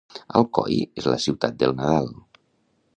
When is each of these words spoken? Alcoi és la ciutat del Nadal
Alcoi 0.39 0.79
és 1.01 1.09
la 1.11 1.19
ciutat 1.27 1.61
del 1.61 1.77
Nadal 1.83 2.13